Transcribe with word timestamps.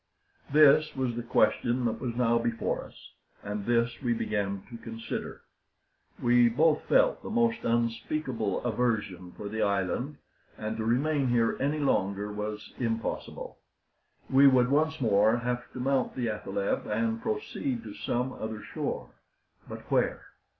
This 0.51 0.95
was 0.95 1.15
the 1.15 1.21
question 1.21 1.85
that 1.85 2.01
was 2.01 2.15
now 2.15 2.39
before 2.39 2.85
us, 2.85 3.11
and 3.43 3.67
this 3.67 4.01
we 4.01 4.13
began 4.15 4.63
to 4.71 4.77
consider. 4.79 5.43
We 6.19 6.49
both 6.49 6.81
felt 6.85 7.21
the 7.21 7.29
most 7.29 7.63
unspeakable 7.63 8.63
aversion 8.63 9.31
for 9.33 9.47
the 9.47 9.61
island, 9.61 10.17
and 10.57 10.75
to 10.77 10.85
remain 10.85 11.27
here 11.27 11.55
any 11.59 11.77
longer 11.77 12.33
was 12.33 12.73
impossible. 12.79 13.59
We 14.27 14.47
would 14.47 14.71
once 14.71 14.99
more 14.99 15.37
have 15.37 15.71
to 15.73 15.79
mount 15.79 16.15
the 16.15 16.29
athaleb, 16.29 16.87
and 16.87 17.21
proceed 17.21 17.83
to 17.83 17.93
some 17.93 18.33
other 18.33 18.63
shore. 18.63 19.11
But 19.69 19.81
where? 19.91 20.25